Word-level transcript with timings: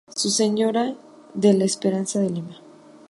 Nuestra 0.07 0.31
Señora 0.31 0.95
de 1.35 1.53
la 1.53 1.63
Esperanza 1.65 2.17
de 2.19 2.31
Lima 2.31 2.59